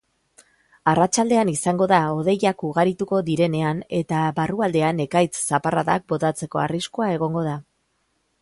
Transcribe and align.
Arratsaldean 0.91 1.51
izango 1.51 1.87
da 1.91 1.99
hodeiak 2.21 2.65
ugarituko 2.71 3.21
direnean 3.29 3.83
eta 3.99 4.23
barrualdean 4.41 5.05
ekaitz-zaparradak 5.09 6.11
botatzeko 6.15 6.65
arriskua 6.67 7.13
egongo 7.19 7.47
da. 7.51 7.59